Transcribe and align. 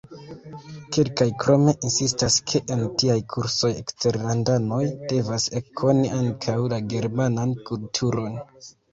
Kelkaj 0.95 1.25
krome 1.41 1.73
insistas, 1.89 2.37
ke 2.51 2.61
en 2.75 2.79
tiaj 3.01 3.17
kursoj 3.33 3.69
eksterlandanoj 3.81 4.79
devas 5.11 5.45
ekkoni 5.59 6.09
ankaŭ 6.21 6.55
la 6.73 6.81
germanan 6.95 7.53
kulturon. 7.69 8.41